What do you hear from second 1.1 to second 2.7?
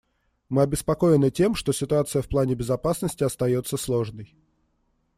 тем, что ситуация в плане